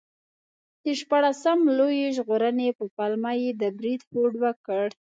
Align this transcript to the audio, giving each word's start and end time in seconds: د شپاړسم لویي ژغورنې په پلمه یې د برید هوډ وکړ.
د 0.83 0.85
شپاړسم 0.99 1.59
لویي 1.77 2.07
ژغورنې 2.17 2.69
په 2.77 2.85
پلمه 2.95 3.31
یې 3.41 3.49
د 3.61 3.63
برید 3.77 4.01
هوډ 4.09 4.33
وکړ. 4.43 4.85